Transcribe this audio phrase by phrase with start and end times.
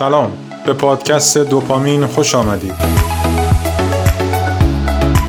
[0.00, 0.32] سلام.
[0.66, 2.74] به پادکست دوپامین خوش آمدید.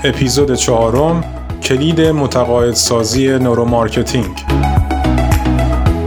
[0.03, 1.23] اپیزود چهارم
[1.63, 4.45] کلید متقاعد سازی neuromarketing.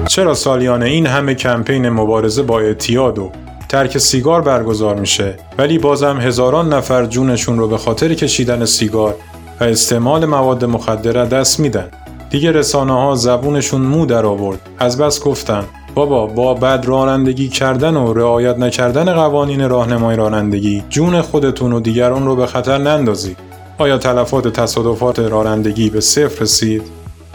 [0.08, 3.32] چرا سالیانه این همه کمپین مبارزه با اعتیاد و
[3.68, 9.14] ترک سیگار برگزار میشه ولی بازم هزاران نفر جونشون رو به خاطر کشیدن سیگار
[9.60, 11.88] و استعمال مواد مخدر از دست میدن.
[12.30, 14.60] دیگه رسانه ها زبونشون مو در آورد.
[14.78, 21.22] از بس گفتن بابا با بد رانندگی کردن و رعایت نکردن قوانین راهنمای رانندگی جون
[21.22, 23.36] خودتون و دیگران رو به خطر نندازید
[23.78, 26.82] آیا تلفات تصادفات رانندگی به صفر رسید؟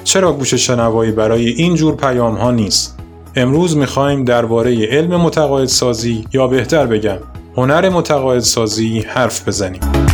[0.03, 2.99] چرا گوش شنوایی برای این جور پیام ها نیست؟
[3.35, 7.17] امروز می‌خوایم درباره علم متقاعد سازی یا بهتر بگم
[7.57, 10.08] هنر متقاعد سازی حرف بزنیم.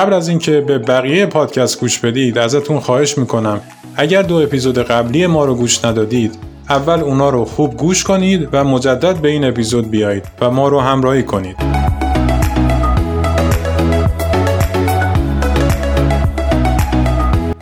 [0.00, 3.60] قبل از اینکه به بقیه پادکست گوش بدید ازتون خواهش می‌کنم.
[3.96, 6.38] اگر دو اپیزود قبلی ما رو گوش ندادید
[6.70, 10.80] اول اونا رو خوب گوش کنید و مجدد به این اپیزود بیایید و ما رو
[10.80, 11.56] همراهی کنید.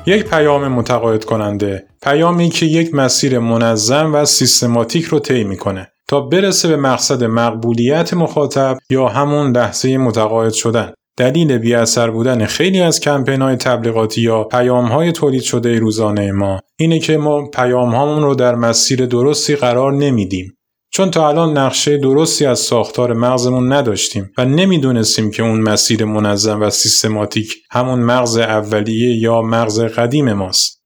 [0.06, 1.86] یک پیام متقاعد کننده.
[2.02, 8.14] پیامی که یک مسیر منظم و سیستماتیک رو طی می‌کنه تا برسه به مقصد مقبولیت
[8.14, 10.92] مخاطب یا همون لحظه متقاعد شدن.
[11.18, 16.60] دلیل بیاثر بودن خیلی از کمپین های تبلیغاتی یا پیام های تولید شده روزانه ما
[16.76, 20.54] اینه که ما پیام هامون رو در مسیر درستی قرار نمیدیم.
[20.90, 26.62] چون تا الان نقشه درستی از ساختار مغزمون نداشتیم و نمی‌دونستیم که اون مسیر منظم
[26.62, 30.77] و سیستماتیک همون مغز اولیه یا مغز قدیم ماست.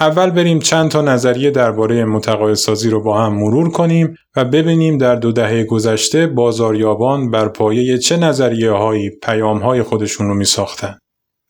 [0.00, 5.16] اول بریم چند تا نظریه درباره متقاعدسازی رو با هم مرور کنیم و ببینیم در
[5.16, 10.98] دو دهه گذشته بازاریابان بر پایه چه نظریه هایی پیام های خودشون رو می ساختن.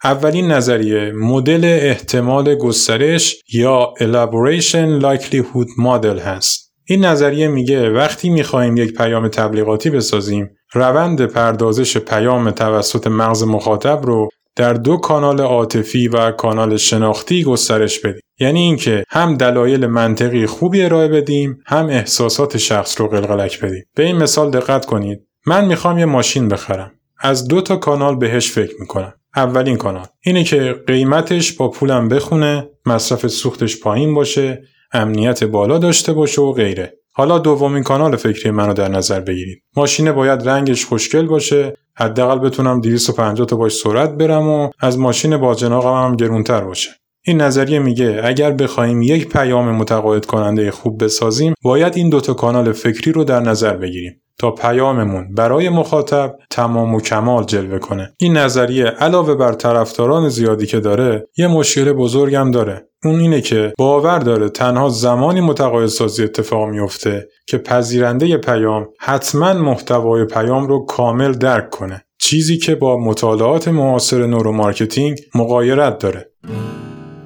[0.04, 6.72] اولین نظریه مدل احتمال گسترش یا Elaboration Likelihood Model هست.
[6.88, 14.00] این نظریه میگه وقتی می‌خواهیم یک پیام تبلیغاتی بسازیم روند پردازش پیام توسط مغز مخاطب
[14.02, 14.28] رو
[14.60, 18.20] در دو کانال عاطفی و کانال شناختی گسترش بدیم.
[18.40, 23.84] یعنی اینکه هم دلایل منطقی خوبی ارائه بدیم هم احساسات شخص رو قلقلک بدیم.
[23.96, 25.26] به این مثال دقت کنید.
[25.46, 26.92] من می‌خوام یه ماشین بخرم.
[27.20, 29.12] از دو تا کانال بهش فکر می‌کنم.
[29.36, 30.06] اولین کانال.
[30.20, 34.62] اینه که قیمتش با پولم بخونه مصرف سوختش پایین باشه
[34.92, 36.94] امنیت بالا داشته باشه و غیره.
[37.12, 39.62] حالا دومین کانال فکری منو در نظر بگیرید.
[39.76, 45.36] ماشین باید رنگش خوشگل باشه حداقل بتونم 250 تا باش سرعت برم و از ماشین
[45.36, 46.90] باجناقم هم گرونتر باشه.
[47.22, 52.72] این نظریه میگه اگر بخوایم یک پیام متقاعد کننده خوب بسازیم باید این دوتا کانال
[52.72, 54.20] فکری رو در نظر بگیریم.
[54.40, 58.14] تا پیاممون برای مخاطب تمام و کمال جلوه کنه.
[58.18, 62.86] این نظریه علاوه بر طرفداران زیادی که داره یه مشکل بزرگم داره.
[63.04, 69.52] اون اینه که باور داره تنها زمانی متقاعد سازی اتفاق میفته که پذیرنده پیام حتما
[69.52, 72.04] محتوای پیام رو کامل درک کنه.
[72.18, 76.30] چیزی که با مطالعات معاصر neuromarketing مغایرت داره.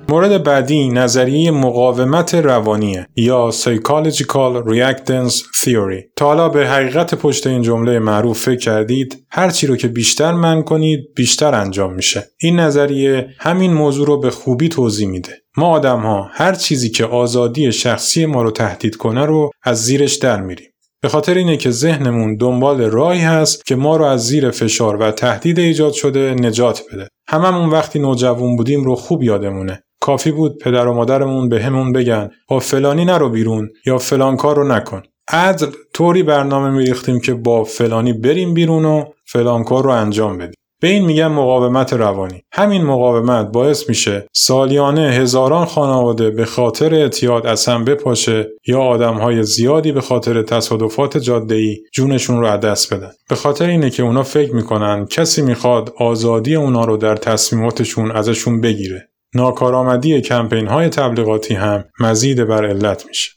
[0.09, 6.03] مورد بعدی نظریه مقاومت روانیه یا Psychological Reactance Theory.
[6.17, 10.33] تا حالا به حقیقت پشت این جمله معروف فکر کردید هر چی رو که بیشتر
[10.33, 12.25] منع کنید بیشتر انجام میشه.
[12.41, 15.33] این نظریه همین موضوع رو به خوبی توضیح میده.
[15.57, 20.15] ما آدم ها هر چیزی که آزادی شخصی ما رو تهدید کنه رو از زیرش
[20.15, 20.69] در میریم.
[21.03, 25.11] به خاطر اینه که ذهنمون دنبال راهی هست که ما رو از زیر فشار و
[25.11, 27.09] تهدید ایجاد شده نجات بده.
[27.29, 29.83] هممون وقتی نوجوان بودیم رو خوب یادمونه.
[30.05, 34.57] کافی بود پدر و مادرمون به همون بگن با فلانی نرو بیرون یا فلان کار
[34.57, 35.03] رو نکن.
[35.29, 40.55] عدل طوری برنامه میریختیم که با فلانی بریم بیرون و فلان کار رو انجام بدیم.
[40.81, 42.43] به این میگن مقاومت روانی.
[42.53, 49.43] همین مقاومت باعث میشه سالیانه هزاران خانواده به خاطر اعتیاد از هم بپاشه یا آدمهای
[49.43, 53.11] زیادی به خاطر تصادفات جاده‌ای جونشون رو از دست بدن.
[53.29, 58.61] به خاطر اینه که اونا فکر می‌کنن کسی می‌خواد آزادی اونا رو در تصمیماتشون ازشون
[58.61, 59.09] بگیره.
[59.35, 63.31] ناکارآمدی کمپین های تبلیغاتی هم مزید بر علت میشه.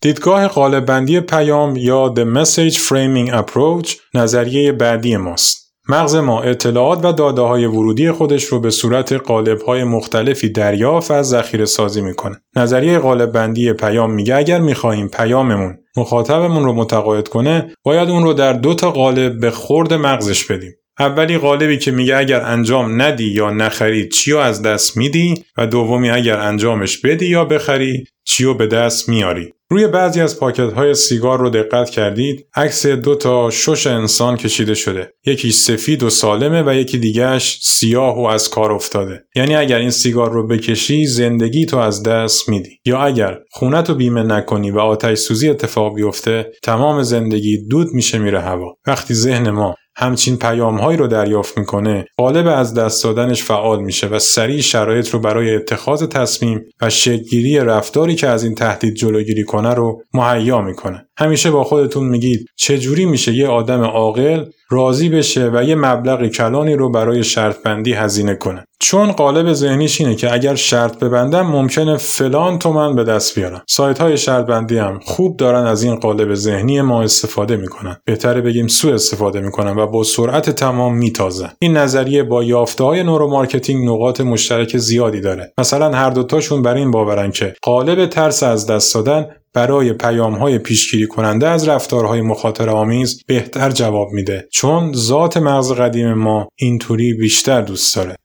[0.00, 5.64] دیدگاه قالبندی پیام یا The Message Framing Approach نظریه بعدی ماست.
[5.88, 11.10] مغز ما اطلاعات و داده های ورودی خودش رو به صورت قالب های مختلفی دریافت
[11.10, 12.36] و ذخیره سازی می‌کنه.
[12.56, 18.32] نظریه قالب بندی پیام میگه اگر می‌خواهیم پیاممون مخاطبمون رو متقاعد کنه باید اون رو
[18.32, 20.72] در دو تا قالب به خورد مغزش بدیم.
[20.98, 26.10] اولی قالبی که میگه اگر انجام ندی یا نخری چی از دست میدی؟ و دومی
[26.10, 31.38] اگر انجامش بدی یا بخری چی به دست میاری؟ روی بعضی از پاکت های سیگار
[31.38, 32.46] رو دقت کردید.
[32.54, 35.12] عکس دو تا شش انسان کشیده شده.
[35.26, 39.24] یکی سفید و سالمه و یکی دیگهش سیاه و از کار افتاده.
[39.36, 42.78] یعنی اگر این سیگار رو بکشی زندگی تو از دست میدی.
[42.84, 48.18] یا اگر خونت رو بیمه نکنی و آتش سوزی اتفاق بیفته تمام زندگی دود میشه
[48.18, 48.76] میره هوا.
[48.86, 54.18] وقتی ذهن ما همچین پیامهایی رو دریافت می‌کنه قالب از دست دادنش فعال میشه و
[54.18, 59.74] سریع شرایط رو برای اتخاذ تصمیم و شکلگیری رفتاری که از این تهدید جلوگیری کنه
[59.74, 61.06] رو مهیا می‌کنه.
[61.18, 66.74] همیشه با خودتون میگید چجوری میشه یه آدم عاقل راضی بشه و یه مبلغ کلانی
[66.74, 71.96] رو برای شرط بندی هزینه کنه؟ چون قالب ذهنیش اینه که اگر شرط ببندم ممکنه
[71.96, 73.62] فلان تومن به دست بیارم.
[73.68, 77.96] سایت های شرط بندی هم خوب دارن از این قالب ذهنی ما استفاده می‌کنن.
[78.04, 81.50] بهتره بگیم سو استفاده می‌کنن و با سرعت تمام میتازن.
[81.58, 85.52] این نظریه با یافته های neuromarketing نقاط مشترک زیادی داره.
[85.58, 90.58] مثلا هر دوتاشون بر این باورن که قالب ترس از دست دادن برای پیام های
[90.58, 94.48] پیشگیری کننده از رفتارهای مخاطر آمیز بهتر جواب میده.
[94.52, 98.16] چون ذات مغز قدیم ما اینطوری بیشتر دوست داره.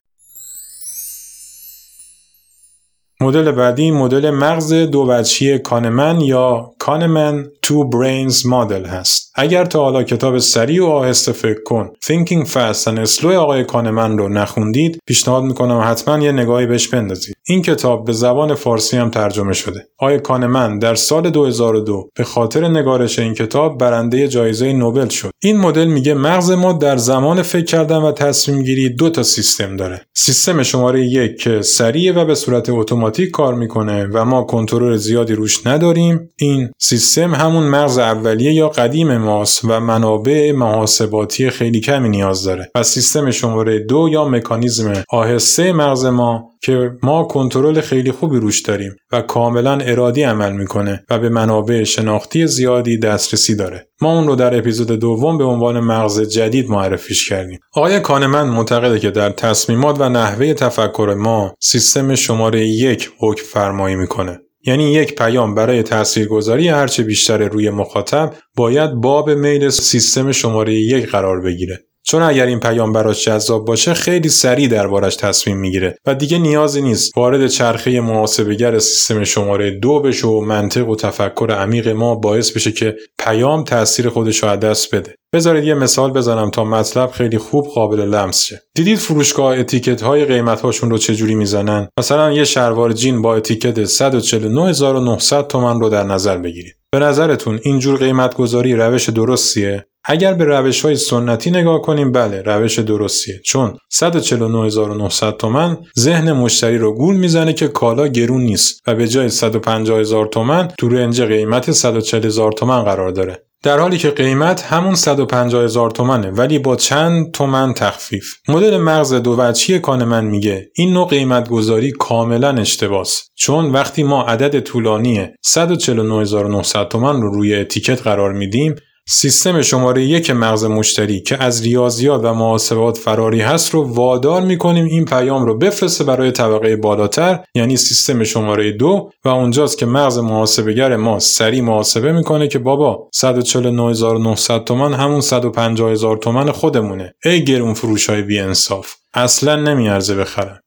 [3.21, 9.31] مدل بعدی مدل مغز دو وجهی کانمن یا کانمن تو برینز مدل هست.
[9.35, 14.17] اگر تا حالا کتاب سریع و آهسته فکر کن Thinking Fast and Slow آقای کانمن
[14.17, 17.35] رو نخوندید پیشنهاد می‌کنم حتما یه نگاهی بهش بندازید.
[17.47, 19.87] این کتاب به زبان فارسی هم ترجمه شده.
[19.99, 25.31] آقای کانمن در سال 2002 به خاطر نگارش این کتاب برنده جایزه نوبل شد.
[25.43, 29.75] این مدل میگه مغز ما در زمان فکر کردن و تصمیم گیری دو تا سیستم
[29.75, 30.01] داره.
[30.15, 35.33] سیستم شماره یک که سریع و به صورت اتوماتیک کار می‌کنه و ما کنترل زیادی
[35.33, 36.29] روش نداریم.
[36.39, 42.71] این سیستم همون مغز اولیه یا قدیم ماست و منابع محاسباتی خیلی کمی نیاز داره.
[42.75, 48.61] و سیستم شماره دو یا مکانیزم آهسته مغز ما که ما کنترل خیلی خوبی روش
[48.61, 54.27] داریم و کاملا ارادی عمل می‌کنه و به منابع شناختی زیادی دسترسی داره ما اون
[54.27, 59.29] رو در اپیزود دوم به عنوان مغز جدید معرفیش کردیم آقای کانمن معتقده که در
[59.29, 65.83] تصمیمات و نحوه تفکر ما سیستم شماره یک حکم فرمایی می‌کنه یعنی یک پیام برای
[65.83, 71.88] تاثیرگذاری هرچه بیشتر روی مخاطب باید باب میل سیستم شماره یک قرار بگیره.
[72.03, 75.97] چون اگر این پیام براش جذاب باشه خیلی سریع دربارش تصمیم می‌گیره.
[76.05, 77.17] و دیگه نیازی نیست.
[77.17, 82.71] وارد چرخه محاسبگر سیستم شماره دو بشه و منطق و تفکر عمیق ما باعث بشه
[82.71, 85.15] که پیام تاثیر خودش رو دست بده.
[85.33, 88.61] بذارید یه مثال بزنم تا مطلب خیلی خوب قابل لمس شه.
[88.75, 93.79] دیدید فروشگاه اتیکت های قیمت هاشون رو چجوری می‌زنن؟ مثلا یه شلوار جین با اتیکت
[93.79, 96.75] 149900 تومن رو در نظر بگیرید.
[96.91, 102.41] به نظرتون اینجور قیمت گذاری روش درستیه؟ اگر به روش های سنتی نگاه کنیم بله
[102.41, 103.41] روش درستیه.
[103.45, 109.29] چون 149900 تومن ذهن مشتری رو گول می‌زنه که کالا گرون نیست و به جای
[109.29, 113.43] 150000 تومن تو رنج قیمت 140000 تومن قرار داره.
[113.63, 118.35] در حالی که قیمت همون 150 هزار تومنه ولی با چند تومن تخفیف.
[118.47, 123.29] مدل مغز دو وجهی کانمن میگه این نوع قیمت گذاری کاملا اشتباس.
[123.35, 128.75] چون وقتی ما عدد طولانی 149900 تومن رو روی اتیکت قرار میدیم
[129.11, 134.85] سیستم شماره یک مغز مشتری که از ریاضیات و محاسبات فراری هست رو وادار می‌کنیم.
[134.85, 139.09] این پیام رو بفرسته برای طبقه بالاتر یعنی سیستم شماره دو.
[139.25, 146.17] و اونجاست که مغز محاسبگر ما سریع محاسبه می‌کنه که بابا 149900 تومن همون 150000
[146.17, 150.59] تومن خودمونه ای گرون فروش های بی انصاف اصلا نمیارزه بخرم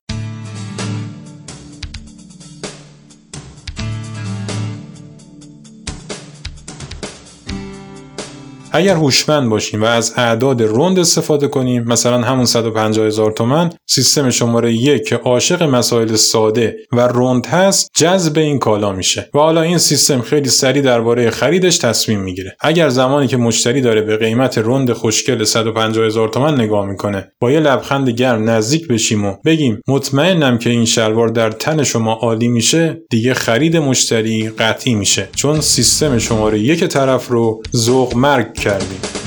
[8.75, 14.31] اگر هوشمند باشیم و از اعداد رند استفاده کنیم مثلا همون 150 هزار تومن سیستم
[14.31, 19.63] شماره یک که عاشق مسائل ساده و رند هست جذب این کالا میشه و حالا
[19.63, 22.57] این سیستم خیلی سریع درباره خریدش تصمیم می‌گیره.
[22.61, 27.51] اگر زمانی که مشتری داره به قیمت رند خوشگل 150 هزار تومن نگاه می‌کنه با
[27.51, 32.49] یه لبخند گرم نزدیک بشیم و بگیم مطمئنم که این شلوار در تن شما عالی
[32.49, 35.29] میشه دیگه خرید مشتری قطعی میشه.
[35.37, 39.22] چون سیستم شماره یک طرف رو ذوق مرگ کردیم.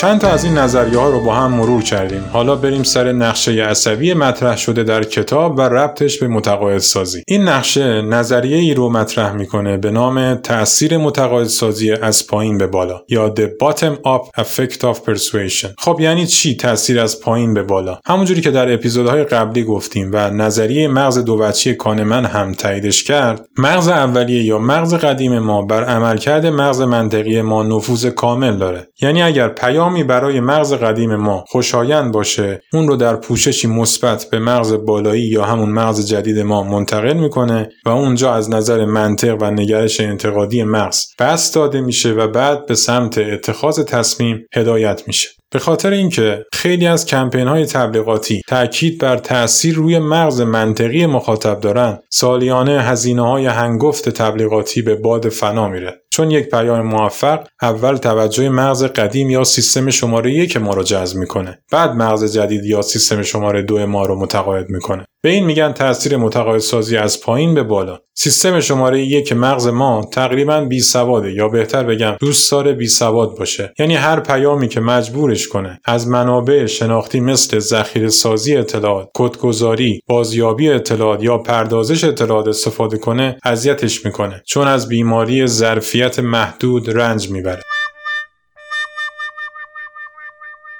[0.00, 2.24] چند تا از این نظریه ها رو با هم مرور کردیم.
[2.32, 7.22] حالا بریم سر نقشه عصبی مطرح شده در کتاب و ربطش به متقاعدسازی.
[7.28, 13.02] این نقشه نظریه ای رو مطرح می‌کنه به نام تاثیر متقاعدسازی از پایین به بالا
[13.08, 15.68] یا The Bottom Up Effect of Persuasion.
[15.78, 20.30] خب یعنی چی تاثیر از پایین به بالا؟ همونجوری که در اپیزودهای قبلی گفتیم و
[20.30, 25.84] نظریه مغز دو بچی کانمن هم تاییدش کرد مغز اولیه یا مغز قدیم ما بر
[25.84, 28.88] عملکرد مغز منطقی ما نفوذ کامل داره.
[29.02, 29.48] یعنی اگر
[29.90, 35.22] پیامی برای مغز قدیم ما خوشایند باشه اون رو در پوششی مثبت به مغز بالایی
[35.22, 40.62] یا همون مغز جدید ما منتقل می‌کنه و اونجا از نظر منطق و نگرش انتقادی
[40.62, 45.39] مغز بس داده میشه و بعد به سمت اتخاذ تصمیم هدایت میشه.
[45.52, 51.60] به خاطر اینکه خیلی از کمپین های تبلیغاتی تاکید بر تاثیر روی مغز منطقی مخاطب
[51.60, 56.00] دارن سالیانه هزینه های هنگفت تبلیغاتی به باد فنا میره.
[56.10, 61.16] چون یک پیام موفق اول توجه مغز قدیم یا سیستم شماره یک ما رو جذب
[61.16, 65.04] می‌کنه بعد مغز جدید یا سیستم شماره دو ما رو متقاعد می‌کنه.
[65.22, 67.98] به این میگن تاثیر متقاعدسازی از پایین به بالا.
[68.14, 73.38] سیستم شماره یک مغز ما تقریبا بی سواده یا بهتر بگم دوست داره بی سواد
[73.38, 73.74] باشه.
[73.78, 80.70] یعنی هر پیامی که مجبورش کنه از منابع شناختی مثل ذخیره سازی اطلاعات کدگذاری بازیابی
[80.70, 84.42] اطلاعات یا پردازش اطلاعات استفاده کنه اذیتش می‌کنه.
[84.46, 87.62] چون از بیماری ظرفیت محدود رنج می‌بره.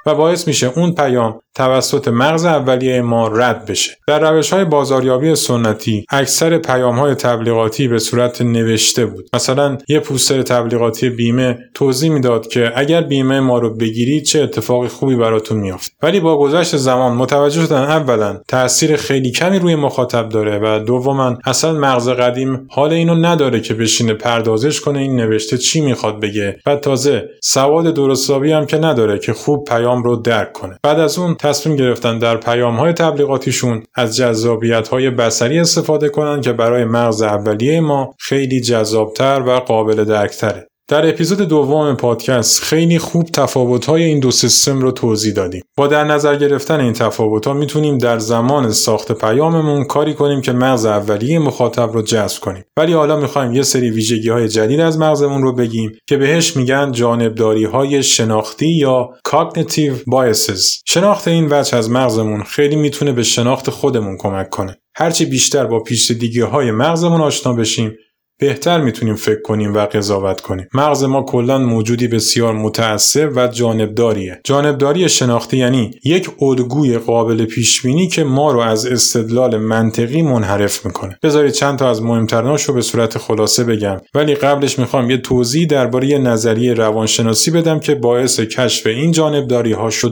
[0.06, 3.92] و باعث میشه اون پیام توسط مغز اولیه ما رد بشه.
[4.06, 9.28] در روش های بازاریابی سنتی اکثر پیام های تبلیغاتی به صورت نوشته بود.
[9.34, 14.88] مثلا یه پوستر تبلیغاتی بیمه توضیح می‌داد که اگر بیمه ما رو بگیرید چه اتفاق
[14.88, 20.28] خوبی براتون میافت ولی با گذشت زمان متوجه شدن اولا تاثیر خیلی کمی روی مخاطب
[20.28, 25.58] داره و دوما اصلا مغز قدیم حال اینو نداره که بشینه پردازش کنه این نوشته
[25.58, 26.56] چی می‌خواد بگه.
[26.66, 30.78] و تازه سواد درستابی هم که نداره که خوب پیام رو درک کنه.
[30.82, 36.40] بعد از اون تصمیم گرفتن در پیام های تبلیغاتیشون از جذابیت های بسری استفاده کنن
[36.40, 40.69] که برای مغز اولیه ما خیلی جذابتر و قابل درکتره.
[40.90, 45.62] در اپیزود دوم پادکست خیلی خوب تفاوت‌های این دو سیستم رو توضیح دادیم.
[45.76, 50.84] با در نظر گرفتن این تفاوت‌ها می‌تونیم در زمان ساخت پیاممون کاری کنیم که مغز
[50.84, 52.64] اولیه مخاطب رو جذب کنیم.
[52.76, 58.02] ولی حالا می‌خوایم یه سری ویژگی‌های جدید از مغزمون رو بگیم که بهش میگن جانبداری‌های
[58.02, 60.82] شناختی یا cognitive biases.
[60.86, 64.76] شناخت این وجه از مغزمون خیلی می‌تونه به شناخت خودمون کمک کنه.
[64.96, 67.96] هرچی بیشتر با پیچیدگی‌های های مغزمون آشنا بشیم
[68.40, 70.68] بهتر می‌تونیم فکر کنیم و قضاوت کنیم.
[70.74, 74.40] مغز ما کلا موجودی بسیار متعصب و جانبداریه.
[74.44, 80.86] جانبداری شناختی یعنی یک الگوی قابل پیش بینی که ما رو از استدلال منطقی منحرف
[80.86, 81.18] می‌کنه.
[81.22, 83.96] بذارید چند تا از مهمتریناش رو به صورت خلاصه بگم.
[84.14, 89.90] ولی قبلش می‌خوام یه توضیح درباره نظریه روانشناسی بدم که باعث کشف این جانبداری ها
[89.90, 90.10] شد.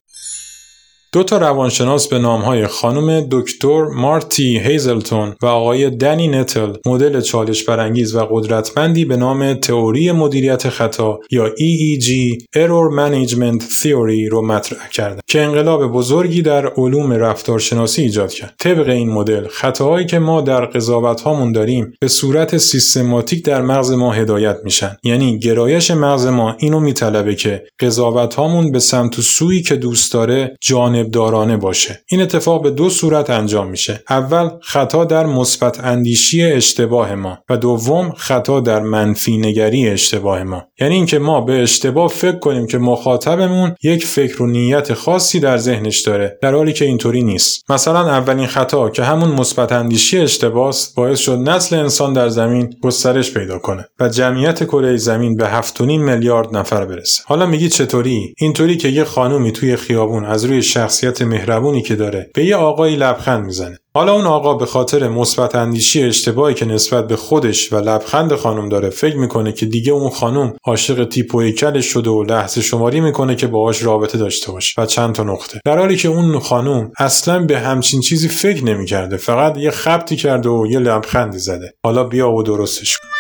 [1.13, 7.65] دو تا روانشناس به نامهای خانم دکتر مارتی هیزلتون و آقای دنی نتل مدل چالش
[7.65, 12.09] برانگیز و قدرتمندی به نام تئوری مدیریت خطا یا EEG
[12.57, 18.55] Error Management Theory رو مطرح کردند که انقلاب بزرگی در علوم رفتارشناسی ایجاد کرد.
[18.59, 23.91] طبق این مدل خطاهایی که ما در قضاوت هامون داریم به صورت سیستماتیک در مغز
[23.91, 24.97] ما هدایت میشن.
[25.05, 30.13] یعنی گرایش مغز ما اینو میطلبه که قضاوت هامون به سمت و سویی که دوست
[30.13, 32.01] داره جان جانبدارانه باشه.
[32.07, 34.03] این اتفاق به دو صورت انجام میشه.
[34.11, 40.65] اول خطا در مثبت اندیشی اشتباه ما و دوم خطا در منفی نگری اشتباه ما.
[40.81, 45.57] یعنی اینکه ما به اشتباه فکر کنیم که مخاطبمون یک فکر و نیت خاصی در
[45.57, 47.71] ذهنش داره در حالی که اینطوری نیست.
[47.71, 52.75] مثلا اولین خطا که همون مثبت اندیشی اشتباه است باعث شد نسل انسان در زمین
[52.83, 57.23] گسترش پیدا کنه و جمعیت کره زمین به 7.5 میلیارد نفر برسه.
[57.27, 62.31] حالا میگی چطوری؟ اینطوری که یه خانومی توی خیابون از روی شخصیت مهربونی که داره
[62.35, 63.79] به یه آقایی لبخند می‌زنه.
[63.95, 68.69] حالا اون آقا به خاطر مثبت اندیشی اشتباهی که نسبت به خودش و لبخند خانم
[68.69, 73.01] داره فکر می‌کنه که دیگه اون خانم عاشق تیپ و هیکلش شده و لحظه شماری
[73.01, 75.61] می‌کنه که باهاش رابطه داشته باشه و چند تا نقطه.
[75.65, 80.49] در حالی که اون خانم اصلا به همچین چیزی فکر نمی‌کرده فقط یه خبتی کرده
[80.49, 81.75] و یه لبخندی زده.
[81.85, 83.18] حالا بیا و درستش کن.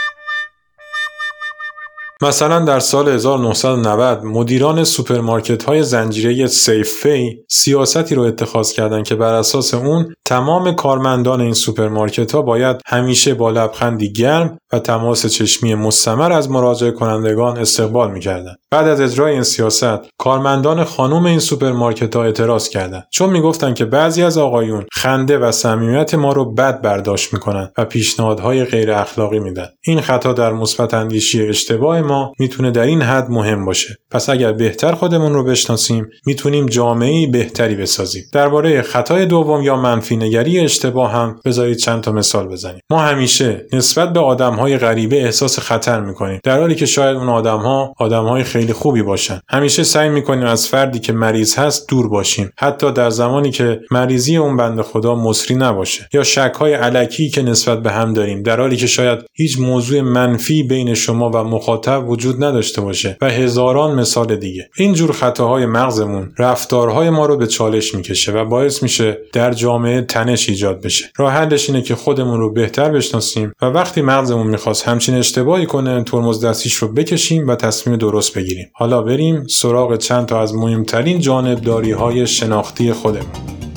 [2.23, 9.35] مثلا در سال 1990 مدیران سوپرمارکت های زنجیره‌ای Safeway سیاستی رو اتخاذ کردند که بر
[9.35, 15.75] اساس اون تمام کارمندان این سوپرمارکت ها باید همیشه با لبخندی گرم و تماس چشمی
[15.75, 18.59] مستمر از مراجعه کنندگان استقبال می‌کردند.
[18.71, 23.85] بعد از اجرای این سیاست کارمندان خانم این سوپرمارکت ها اعتراض کردند چون می‌گفتند که
[23.85, 29.39] بعضی از آقایون خنده و صمیمیت ما رو بد برداشت می‌کنند و پیشنهادهای غیر اخلاقی
[29.39, 33.97] میدن این خطا در مثبت اندیشی اشتباه ما می‌تونه در این حد مهم باشه.
[34.11, 38.23] پس اگر بهتر خودمون رو بشناسیم می‌تونیم جامعه بهتری بسازیم.
[38.33, 42.81] درباره خطای دوم یا منفی نگری اشتباه هم بذارید چند تا مثال بزنیم.
[42.91, 47.95] ما همیشه نسبت به آدمهای غریبه احساس خطر می‌کنیم در حالی که شاید اون آدمها
[47.99, 49.41] آدمهای خیلی خوبی باشن.
[49.49, 52.50] همیشه سعی می‌کنیم از فردی که مریض هست دور باشیم.
[52.59, 56.09] حتی در زمانی که مریضی اون بنده خدا مصری نباشه.
[56.12, 60.62] یا شکهای علکی که نسبت به هم داریم در حالی که شاید هیچ موضوع منفی
[60.62, 64.71] بین شما و مخاطب وجود نداشته باشه و هزاران مثال دیگه.
[64.76, 70.49] اینجور خطاهای مغزمون رفتارهای ما رو به چالش می‌کشه و باعث میشه در جامعه تنش
[70.49, 71.05] ایجاد بشه.
[71.17, 76.05] راه حلش اینه که خودمون رو بهتر بشناسیم و وقتی مغزمون می‌خواست همچین اشتباهی کنه
[76.05, 78.71] ترمز دستیش رو بکشیم و تصمیم درست بگیریم.
[78.73, 83.68] حالا بریم سراغ چند تا از مهمترین جانبداری های شناختی خودمون.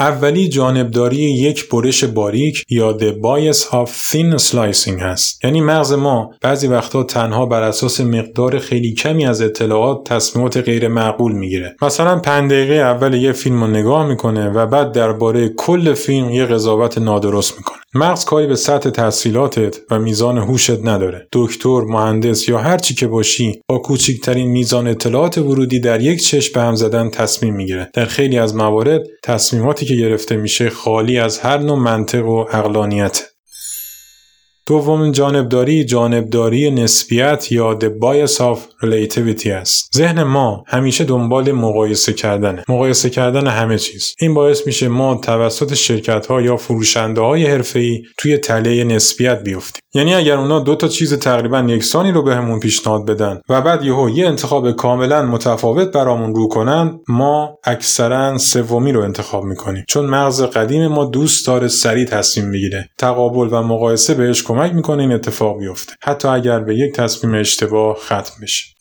[0.00, 5.44] اولی جانبداری یک برش باریک یا The Bias of Thin Slicing هست.
[5.44, 10.88] یعنی مغز ما بعضی وقتا تنها بر اساس مقدار خیلی کمی از اطلاعات تصمیمات غیر
[10.88, 11.76] معقول می‌گیره.
[11.82, 16.44] مثلا پنج دقیقه اول یه فیلم رو نگاه می‌کنه و بعد درباره کل فیلم یه
[16.44, 17.78] قضاوت نادرست می‌کنه.
[17.96, 21.28] مغز کاری به سطح تحصیلاتت و میزان هوشت نداره.
[21.32, 26.52] دکتر مهندس یا هر چی که باشی با کوچکترین میزان اطلاعات ورودی در یک چشم
[26.54, 27.90] به هم زدن تصمیم می‌گیره.
[27.94, 29.02] در خیلی از موارد
[29.84, 33.33] که گرفته میشه خالی از هر نوع منطق و اقلانیت
[34.66, 39.90] دومین جانبداری جانبداری نسبیت یا The Bias of Relativity است.
[39.96, 42.64] ذهن ما همیشه دنبال مقایسه کردنه.
[42.68, 44.14] مقایسه کردن همه چیز.
[44.20, 49.80] این باعث میشه ما توسط شرکت ها یا فروشنده های حرفه‌ای توی تله نسبیت بیفتیم.
[49.94, 54.10] یعنی اگر اونا دو تا چیز تقریبا یکسانی رو بهمون پیشنهاد بدن و بعد یهو
[54.10, 60.42] یه انتخاب کاملا متفاوت برامون رو کنن ما اکثرا سومی رو انتخاب می‌کنیم چون مغز
[60.42, 65.58] قدیم ما دوست داره سریع تصمیم بگیره تقابل و مقایسه بهش کمک می‌کنه این اتفاق
[65.58, 65.92] بیفته.
[66.02, 68.73] حتی اگر به یک تصمیم اشتباه ختم بشه.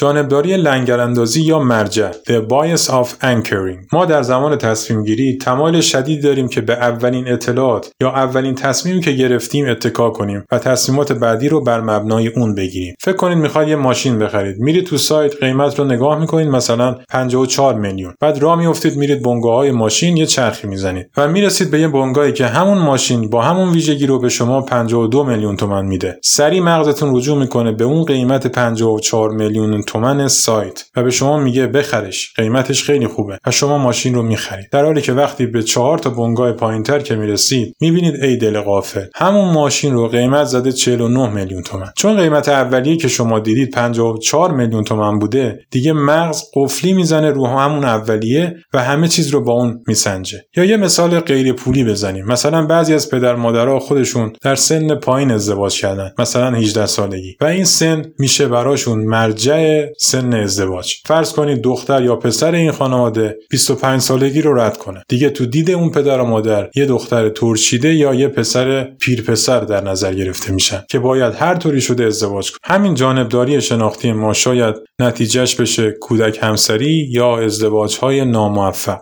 [0.00, 3.86] جانبداری لنگراندازی یا مرجع The Bias of Anchoring.
[3.92, 9.00] ما در زمان تصمیم گیری تمایل شدید داریم که به اولین اطلاعات یا اولین تصمیمی
[9.00, 12.94] که گرفتیم اتکا کنیم و تصمیمات بعدی رو بر مبنای اون بگیریم.
[13.00, 14.56] فکر کنید می‌خواید یه ماشین بخرید.
[14.58, 18.14] میرید تو سایت قیمت رو نگاه می‌کنید مثلا 54 میلیون.
[18.20, 21.10] بعد راه میافتید میرید بنگاه های ماشین یه چرخی می‌زنید.
[21.16, 25.24] و می‌رسید به یه بنگاهی که همون ماشین با همون ویژگی رو به شما 52
[25.24, 26.20] میلیون تومن میده.
[26.24, 31.66] سری مغزتون رجوع می‌کنه به اون قیمت 54 میلیون تومن سایت و به شما میگه
[31.66, 34.68] بخرش قیمتش خیلی خوبه و شما ماشین رو می‌خرید.
[34.72, 39.06] در حالی که وقتی به چهار تا بنگاه پایینتر که می‌رسید می‌بینید ای دل غافل
[39.14, 41.92] همون ماشین رو قیمت زده 49 میلیون تومن.
[41.96, 47.46] چون قیمت اولیه که شما دیدید 54 میلیون تومن بوده دیگه مغز قفلی می‌زنه رو
[47.46, 50.38] همون اولیه و همه چیز رو با اون میسنجه.
[50.56, 52.24] یا یه مثال غیر پولی بزنیم.
[52.24, 57.36] مثلا بعضی از پدر مادرها خودشون در سن پایین ازدواج کردن مثلا 18 سالگی.
[57.40, 60.94] و این سن میشه براشون مرجع سن ازدواج.
[61.06, 65.02] فرض کنید دختر یا پسر این خانواده 25 سالگی رو رد کنه.
[65.08, 69.60] دیگه تو دید اون پدر و مادر یه دختر ترشیده یا یه پسر پیر پسر
[69.60, 72.58] در نظر گرفته میشن که باید هر طوری شده ازدواج کنه.
[72.64, 78.98] همین جانبداری شناختی ما شاید نتیجهش بشه کودک همسری یا ازدواج های ناموفق.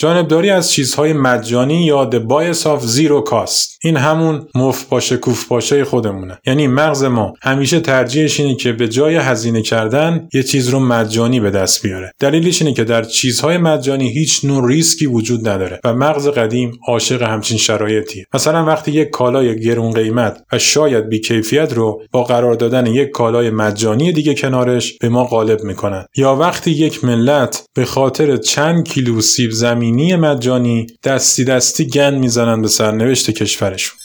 [0.00, 3.78] جانبداری از چیزهای مجانی یا The Bias of Zero Cost.
[3.82, 6.38] این همون مفت باشه کوف باشه خودمونه.
[6.46, 11.40] یعنی مغز ما همیشه ترجیحش اینه که به جای هزینه کردن یه چیز رو مجانی
[11.40, 12.12] به دست بیاره.
[12.20, 17.22] دلیلش اینه که در چیزهای مجانی هیچ نوع ریسکی وجود نداره و مغز قدیم عاشق
[17.22, 18.26] همچین شرایطیه.
[18.34, 23.50] مثلا وقتی یک کالای گرون قیمت و شاید بیکیفیت رو با قرار دادن یک کالای
[23.50, 26.06] مجانی دیگه کنارش به ما غالب می‌کنن.
[26.16, 29.50] یا وقتی یک ملت به خاطر چند کیلو سیب
[29.88, 33.98] زمینی مجانی دستی دستی گن می‌زنن به سرنوشت کشور کشورشون.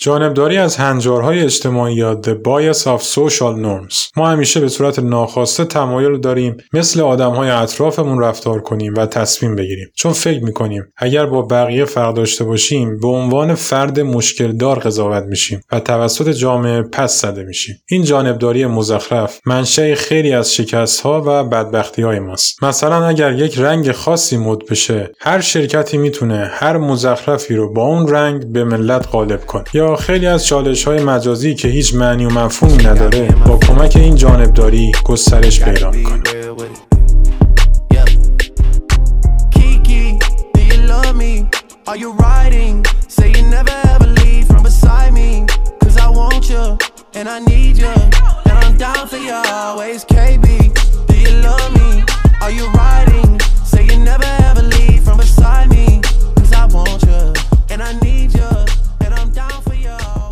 [0.00, 3.94] جانبداری از هنجارهای اجتماعی یا The Bias of Social Norms.
[4.16, 9.88] ما همیشه به صورت ناخواسته تمایل داریم مثل آدمهای اطرافمون رفتار کنیم و تصمیم بگیریم.
[9.96, 15.24] چون فکر می‌کنیم اگر با بقیه فرق داشته باشیم به عنوان فرد مشکل دار قضاوت
[15.24, 17.76] میشیم و توسط جامعه پس زده میشیم.
[17.88, 22.64] این جانبداری مزخرف منشأ خیلی از شکست ها و بدبختی های ماست.
[22.64, 28.08] مثلا اگر یک رنگ خاصی مد بشه هر شرکتی می‌تونه هر مزخرفی رو با اون
[28.08, 29.64] رنگ به ملت غالب کنه.
[29.72, 34.16] یا خیلی از چالش های مجازی که هیچ معنی و مفهومی نداره با کمک این
[34.16, 36.22] جانبداری گسترش پیدا می‌کنه؟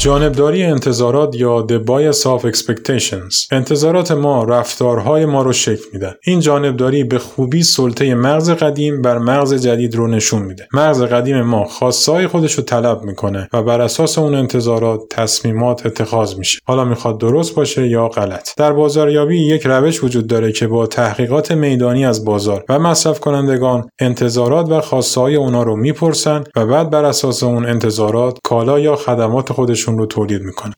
[0.07, 3.47] جانبداری انتظارات یا the bias of expectations.
[3.51, 9.19] انتظارات ما رفتارهای ما رو شکل میدن این جانبداری به خوبی سلطه مغز قدیم بر
[9.19, 10.69] مغز جدید رو نشون میده.
[10.73, 16.38] مغز قدیم ما خاصای خودش رو طلب می‌کنه و بر اساس اون انتظارات تصمیمات اتخاذ
[16.38, 16.61] میشه.
[16.66, 18.49] حالا می‌خواد درست باشه یا غلط.
[18.57, 23.88] در بازاریابی یک روش وجود داره که با تحقیقات میدانی از بازار و مصرف کنندگان
[23.99, 29.53] انتظارات و خواستهای اونا رو می‌پرسن و بعد بر اساس اون انتظارات کالا یا خدمات
[29.53, 30.74] خودشون رو تولید می‌کنن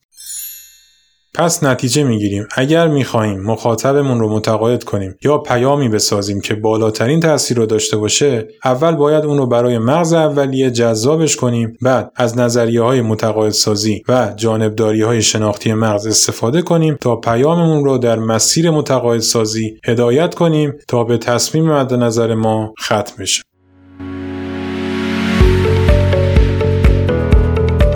[1.35, 2.46] پس نتیجه می‌گیریم.
[2.57, 8.48] اگر می‌خواهیم مخاطبمون رو متقاعد کنیم یا پیامی بسازیم که بالاترین تاثیر رو داشته باشه
[8.64, 14.02] اول باید اون رو برای مغز اولیه جذابش کنیم بعد از نظریه های متقاعد سازی
[14.09, 20.35] و جانبداری های شناختی مغز استفاده کنیم تا پیاممون رو در مسیر متقاعد سازی هدایت
[20.35, 23.48] کنیم تا به تصمیم مد نظر ما ختم بشه.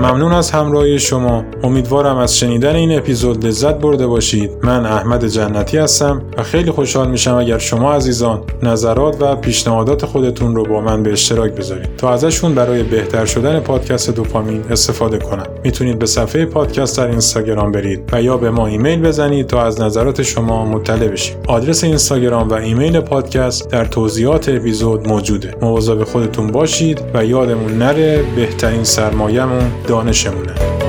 [0.03, 1.45] ممنون از همراهی شما.
[1.63, 4.51] امیدوارم از شنیدن این اپیزود لذت برده باشید.
[4.63, 10.57] من احمد جنتی هستم و خیلی خوشحال میشم اگر شما عزیزان نظرات و پیشنهادات خودتون
[10.57, 15.47] رو با من به اشتراک بذارید تا ازشون برای بهتر شدن پادکست دوپامین استفاده کنم.
[15.65, 19.81] می‌تونید به صفحه پادکست در اینستاگرام برید و یا به ما ایمیل بزنید تا از
[19.81, 25.55] نظرات شما مطلع بشید آدرس اینستاگرام و ایمیل پادکست در توضیحات اپیزود موجوده.
[25.61, 30.82] مواظب خودتون باشید و یادمون نره بهترین سرمایهمون دانشمونه.